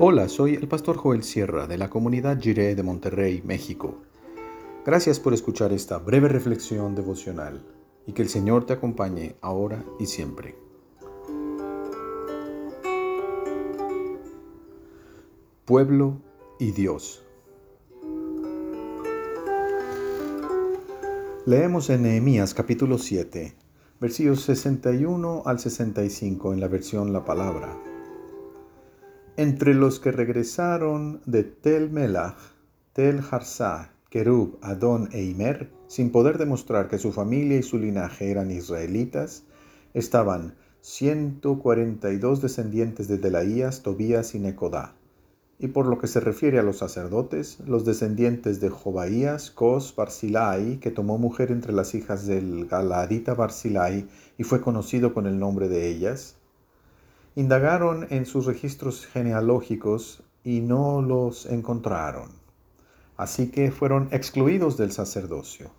[0.00, 3.96] Hola, soy el pastor Joel Sierra de la comunidad Jiré de Monterrey, México.
[4.86, 7.66] Gracias por escuchar esta breve reflexión devocional
[8.06, 10.54] y que el Señor te acompañe ahora y siempre.
[15.64, 16.22] Pueblo
[16.60, 17.24] y Dios.
[21.44, 23.52] Leemos en Nehemías capítulo 7,
[24.00, 27.87] versículos 61 al 65 en la versión La Palabra.
[29.38, 32.34] Entre los que regresaron de Tel Melach,
[32.92, 38.32] Tel Harsá, Kerub, Adón e Imer, sin poder demostrar que su familia y su linaje
[38.32, 39.44] eran israelitas,
[39.94, 44.96] estaban 142 descendientes de Delaías, Tobías y Necodá.
[45.60, 50.80] Y por lo que se refiere a los sacerdotes, los descendientes de Jobaías, Cos, Barzilai,
[50.80, 54.04] que tomó mujer entre las hijas del Galadita Barzilai
[54.36, 56.37] y fue conocido con el nombre de ellas,
[57.38, 62.30] Indagaron en sus registros genealógicos y no los encontraron.
[63.16, 65.70] Así que fueron excluidos del sacerdocio.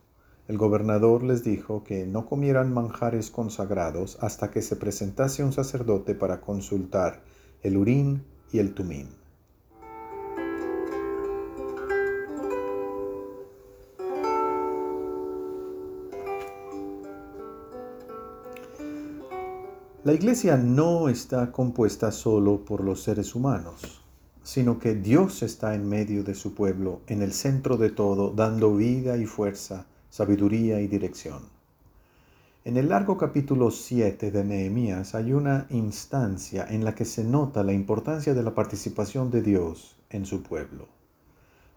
[0.47, 6.15] El gobernador les dijo que no comieran manjares consagrados hasta que se presentase un sacerdote
[6.15, 7.23] para consultar
[7.61, 8.23] el urín
[8.53, 9.18] y el tumín.
[20.05, 24.01] La iglesia no está compuesta solo por los seres humanos,
[24.43, 28.73] sino que Dios está en medio de su pueblo, en el centro de todo, dando
[28.73, 31.41] vida y fuerza, sabiduría y dirección.
[32.63, 37.61] En el largo capítulo 7 de Nehemías hay una instancia en la que se nota
[37.61, 40.87] la importancia de la participación de Dios en su pueblo.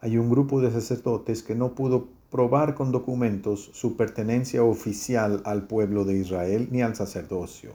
[0.00, 5.66] Hay un grupo de sacerdotes que no pudo probar con documentos su pertenencia oficial al
[5.66, 7.72] pueblo de Israel ni al sacerdocio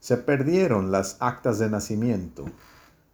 [0.00, 2.44] se perdieron las actas de nacimiento.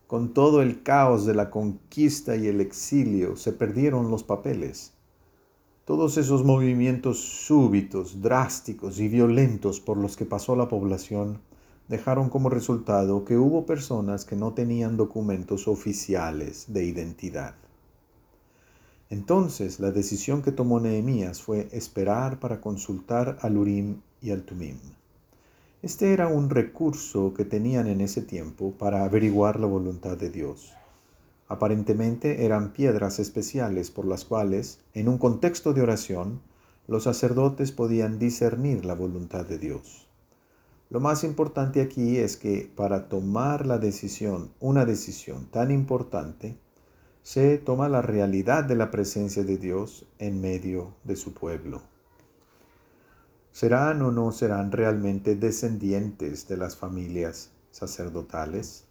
[0.06, 4.92] Con todo el caos de la conquista y el exilio, se perdieron los papeles.
[5.84, 11.40] Todos esos movimientos súbitos, drásticos y violentos por los que pasó la población
[11.88, 17.54] dejaron como resultado que hubo personas que no tenían documentos oficiales de identidad.
[19.10, 24.78] Entonces la decisión que tomó Nehemías fue esperar para consultar al Urim y al Tumim.
[25.82, 30.72] Este era un recurso que tenían en ese tiempo para averiguar la voluntad de Dios.
[31.48, 36.40] Aparentemente eran piedras especiales por las cuales, en un contexto de oración,
[36.86, 40.08] los sacerdotes podían discernir la voluntad de Dios.
[40.88, 46.56] Lo más importante aquí es que para tomar la decisión, una decisión tan importante,
[47.24, 51.82] se toma la realidad de la presencia de Dios en medio de su pueblo.
[53.52, 58.84] ¿Serán o no serán realmente descendientes de las familias sacerdotales?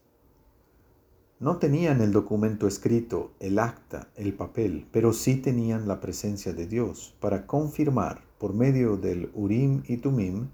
[1.40, 6.68] No tenían el documento escrito, el acta, el papel, pero sí tenían la presencia de
[6.68, 10.50] Dios para confirmar por medio del Urim y Tumim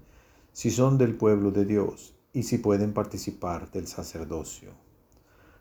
[0.54, 4.70] si son del pueblo de Dios y si pueden participar del sacerdocio.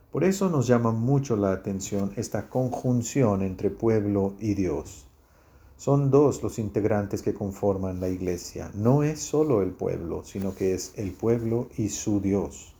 [0.10, 5.06] Por eso nos llama mucho la atención esta conjunción entre pueblo y Dios.
[5.78, 8.72] Son dos los integrantes que conforman la iglesia.
[8.74, 12.74] No es solo el pueblo, sino que es el pueblo y su Dios.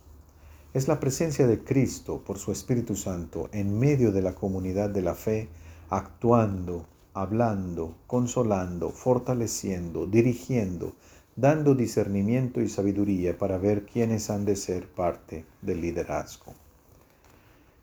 [0.74, 5.02] Es la presencia de Cristo por su Espíritu Santo en medio de la comunidad de
[5.02, 5.48] la fe,
[5.90, 10.92] actuando, hablando, consolando, fortaleciendo, dirigiendo,
[11.36, 16.52] dando discernimiento y sabiduría para ver quiénes han de ser parte del liderazgo.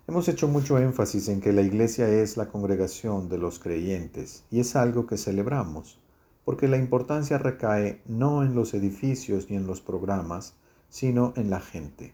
[0.08, 4.60] Hemos hecho mucho énfasis en que la iglesia es la congregación de los creyentes y
[4.60, 6.00] es algo que celebramos,
[6.44, 10.54] porque la importancia recae no en los edificios ni en los programas,
[10.90, 12.14] sino en la gente.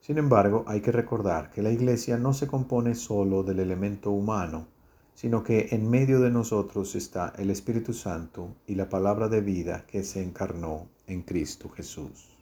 [0.00, 4.66] Sin embargo, hay que recordar que la iglesia no se compone solo del elemento humano,
[5.14, 9.86] sino que en medio de nosotros está el Espíritu Santo y la palabra de vida
[9.86, 12.33] que se encarnó en Cristo Jesús.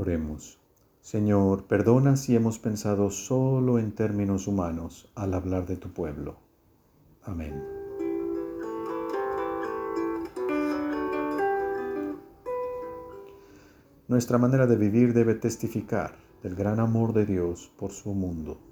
[0.00, 0.58] Oremos.
[1.02, 6.38] Señor, perdona si hemos pensado solo en términos humanos al hablar de tu pueblo.
[7.22, 7.62] Amén.
[14.08, 18.69] Nuestra manera de vivir debe testificar del gran amor de Dios por su mundo.